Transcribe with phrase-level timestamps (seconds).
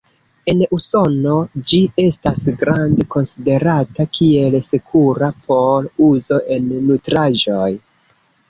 [0.51, 1.33] En Usono
[1.71, 7.71] ĝi estas grande konsiderata kiel sekura por uzo en nutraĵoj.